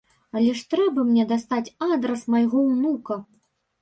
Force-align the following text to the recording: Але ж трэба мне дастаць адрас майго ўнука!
Але 0.37 0.53
ж 0.61 0.63
трэба 0.71 1.03
мне 1.11 1.27
дастаць 1.33 1.73
адрас 1.91 2.27
майго 2.37 2.67
ўнука! 2.71 3.23